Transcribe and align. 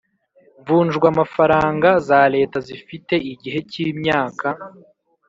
mvunjwamafaranga 0.59 1.89
za 2.07 2.19
Leta 2.35 2.57
zifite 2.67 3.15
igihe 3.33 3.59
cy 3.69 3.75
imyaka 3.87 4.47